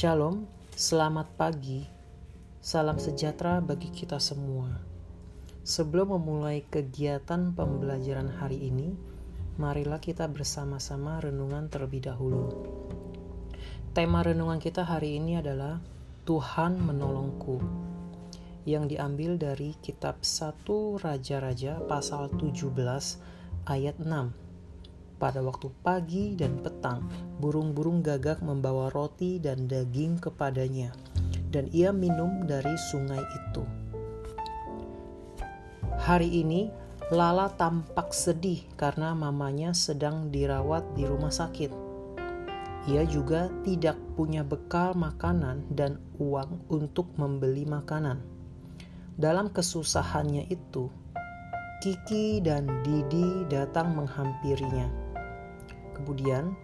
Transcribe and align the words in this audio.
Shalom, 0.00 0.48
selamat 0.72 1.36
pagi, 1.36 1.84
salam 2.64 2.96
sejahtera 2.96 3.60
bagi 3.60 3.92
kita 3.92 4.16
semua. 4.16 4.80
Sebelum 5.60 6.16
memulai 6.16 6.64
kegiatan 6.64 7.52
pembelajaran 7.52 8.32
hari 8.32 8.72
ini, 8.72 8.96
marilah 9.60 10.00
kita 10.00 10.24
bersama-sama 10.24 11.20
renungan 11.20 11.68
terlebih 11.68 12.08
dahulu. 12.08 12.48
Tema 13.92 14.24
renungan 14.24 14.56
kita 14.56 14.88
hari 14.88 15.20
ini 15.20 15.36
adalah 15.36 15.84
Tuhan 16.24 16.80
menolongku 16.80 17.60
yang 18.64 18.88
diambil 18.88 19.36
dari 19.36 19.76
kitab 19.84 20.24
1 20.24 20.64
Raja-Raja 20.96 21.76
pasal 21.84 22.32
17 22.40 22.72
ayat 23.68 24.00
6 24.00 24.49
pada 25.20 25.44
waktu 25.44 25.68
pagi 25.84 26.32
dan 26.32 26.64
petang, 26.64 27.04
burung-burung 27.36 28.00
gagak 28.00 28.40
membawa 28.40 28.88
roti 28.88 29.36
dan 29.36 29.68
daging 29.68 30.16
kepadanya, 30.16 30.96
dan 31.52 31.68
ia 31.76 31.92
minum 31.92 32.48
dari 32.48 32.72
sungai 32.88 33.20
itu. 33.20 33.62
Hari 36.00 36.40
ini, 36.40 36.72
Lala 37.10 37.50
tampak 37.50 38.14
sedih 38.14 38.62
karena 38.78 39.18
mamanya 39.18 39.74
sedang 39.74 40.30
dirawat 40.30 40.94
di 40.94 41.02
rumah 41.10 41.34
sakit. 41.34 41.74
Ia 42.86 43.02
juga 43.02 43.50
tidak 43.66 43.98
punya 44.14 44.46
bekal 44.46 44.94
makanan 44.94 45.66
dan 45.74 45.98
uang 46.22 46.70
untuk 46.70 47.10
membeli 47.18 47.66
makanan. 47.66 48.22
Dalam 49.18 49.50
kesusahannya 49.50 50.54
itu, 50.54 50.86
Kiki 51.82 52.38
dan 52.46 52.70
Didi 52.86 53.42
datang 53.50 53.98
menghampirinya 53.98 55.09
Kemudian 56.00 56.56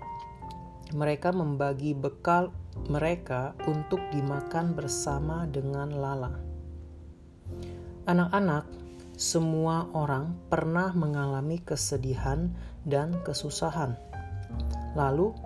mereka 0.96 1.28
membagi 1.28 1.92
bekal 1.92 2.48
mereka 2.88 3.52
untuk 3.68 4.00
dimakan 4.08 4.72
bersama 4.72 5.44
dengan 5.44 5.92
Lala. 5.92 6.32
Anak-anak, 8.08 8.64
semua 9.12 9.92
orang 9.92 10.32
pernah 10.48 10.96
mengalami 10.96 11.60
kesedihan 11.60 12.48
dan 12.88 13.20
kesusahan. 13.28 13.92
Lalu, 14.96 15.36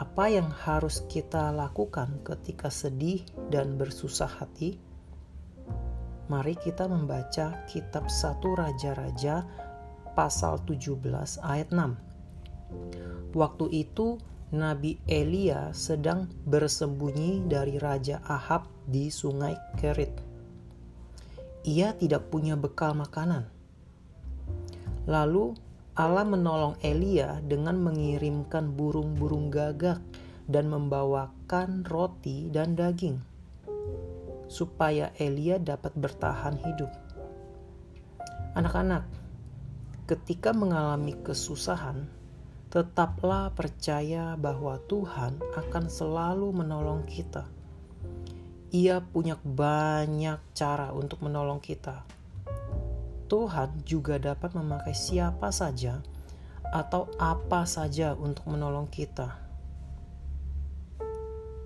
apa 0.00 0.24
yang 0.32 0.48
harus 0.48 1.04
kita 1.04 1.52
lakukan 1.52 2.24
ketika 2.24 2.72
sedih 2.72 3.28
dan 3.52 3.76
bersusah 3.76 4.40
hati? 4.40 4.80
Mari 6.32 6.56
kita 6.56 6.88
membaca 6.88 7.60
kitab 7.68 8.08
1 8.08 8.40
Raja-Raja 8.40 9.44
pasal 10.16 10.64
17 10.64 10.96
ayat 11.44 11.68
6. 11.68 12.13
Waktu 13.34 13.66
itu 13.72 14.18
Nabi 14.54 15.02
Elia 15.10 15.74
sedang 15.74 16.30
bersembunyi 16.46 17.42
dari 17.50 17.74
Raja 17.80 18.22
Ahab 18.22 18.70
di 18.86 19.10
sungai 19.10 19.58
Kerit. 19.74 20.14
Ia 21.66 21.96
tidak 21.98 22.30
punya 22.30 22.54
bekal 22.54 22.94
makanan. 22.94 23.50
Lalu 25.10 25.58
Allah 25.98 26.26
menolong 26.26 26.78
Elia 26.84 27.42
dengan 27.42 27.80
mengirimkan 27.82 28.74
burung-burung 28.74 29.50
gagak 29.50 29.98
dan 30.46 30.70
membawakan 30.70 31.82
roti 31.88 32.52
dan 32.52 32.76
daging 32.76 33.34
supaya 34.46 35.10
Elia 35.18 35.58
dapat 35.58 35.90
bertahan 35.98 36.54
hidup. 36.62 36.90
Anak-anak, 38.54 39.02
ketika 40.06 40.54
mengalami 40.54 41.18
kesusahan, 41.26 42.06
tetaplah 42.74 43.54
percaya 43.54 44.34
bahwa 44.34 44.82
Tuhan 44.90 45.38
akan 45.54 45.86
selalu 45.86 46.50
menolong 46.50 47.06
kita. 47.06 47.46
Ia 48.74 48.98
punya 48.98 49.38
banyak 49.38 50.42
cara 50.58 50.90
untuk 50.90 51.22
menolong 51.22 51.62
kita. 51.62 52.02
Tuhan 53.30 53.86
juga 53.86 54.18
dapat 54.18 54.58
memakai 54.58 54.90
siapa 54.90 55.54
saja 55.54 56.02
atau 56.74 57.06
apa 57.22 57.62
saja 57.62 58.18
untuk 58.18 58.50
menolong 58.50 58.90
kita. 58.90 59.38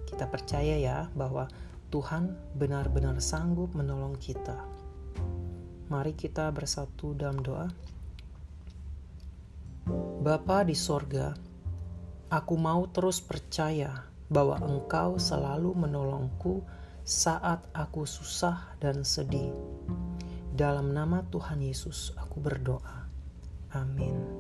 Kita 0.05 0.29
percaya 0.29 0.77
ya 0.77 1.09
bahwa 1.17 1.49
Tuhan 1.89 2.37
benar-benar 2.53 3.17
sanggup 3.25 3.73
menolong 3.73 4.21
kita. 4.21 4.61
Mari 5.89 6.13
kita 6.13 6.53
bersatu 6.53 7.17
dalam 7.17 7.41
doa. 7.41 7.73
Bapa 10.19 10.63
di 10.63 10.77
sorga, 10.77 11.33
aku 12.29 12.55
mau 12.61 12.85
terus 12.93 13.25
percaya 13.25 14.05
bahwa 14.29 14.61
Engkau 14.61 15.17
selalu 15.17 15.73
menolongku 15.73 16.61
saat 17.01 17.65
aku 17.73 18.05
susah 18.05 18.77
dan 18.77 19.01
sedih. 19.01 19.49
Dalam 20.53 20.93
nama 20.93 21.25
Tuhan 21.25 21.65
Yesus, 21.65 22.13
aku 22.21 22.45
berdoa. 22.45 23.09
Amin. 23.73 24.38